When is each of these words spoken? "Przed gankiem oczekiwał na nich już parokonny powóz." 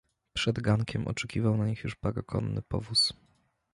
"Przed 0.33 0.59
gankiem 0.59 1.07
oczekiwał 1.07 1.57
na 1.57 1.65
nich 1.65 1.83
już 1.83 1.95
parokonny 1.95 2.61
powóz." 2.61 3.13